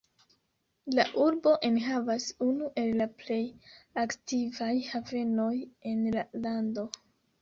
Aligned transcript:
La 0.99 1.03
urbo 1.25 1.51
enhavas 1.67 2.25
unu 2.47 2.69
el 2.85 2.89
la 3.01 3.07
plej 3.19 3.39
aktivaj 4.05 4.73
havenoj 4.89 5.53
en 5.93 6.03
la 6.17 6.25
lando. 6.47 6.89